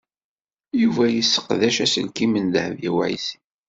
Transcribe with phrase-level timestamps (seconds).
[0.81, 3.41] Yuba yesseqdec aselkim n Dehbiya u Ɛisiw.